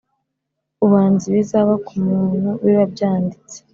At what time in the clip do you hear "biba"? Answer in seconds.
2.63-2.83